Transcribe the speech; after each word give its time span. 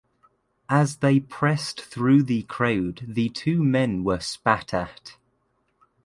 As 0.67 0.95
they 0.97 1.19
pressed 1.19 1.79
through 1.81 2.23
the 2.23 2.41
crowd 2.41 3.05
the 3.07 3.29
two 3.29 3.63
men 3.63 4.03
were 4.03 4.19
spat 4.19 4.73
at. 4.73 5.15